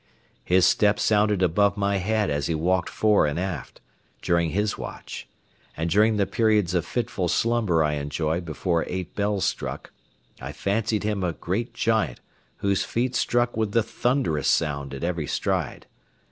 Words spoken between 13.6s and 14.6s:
a thunderous